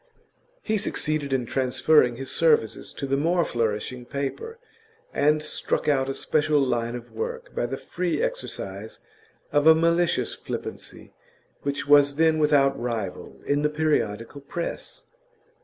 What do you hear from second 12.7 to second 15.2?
rival in the periodical press.